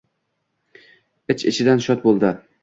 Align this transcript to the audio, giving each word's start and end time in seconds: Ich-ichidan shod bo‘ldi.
Ich-ichidan 1.35 1.85
shod 1.89 2.03
bo‘ldi. 2.09 2.35